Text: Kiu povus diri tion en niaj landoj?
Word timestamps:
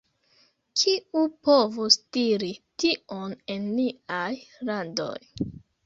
Kiu 0.83 1.21
povus 1.49 1.99
diri 2.19 2.51
tion 2.85 3.39
en 3.57 3.71
niaj 3.79 4.35
landoj? 4.73 5.17